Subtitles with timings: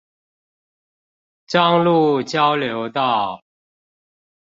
[1.45, 3.43] 彰鹿交流道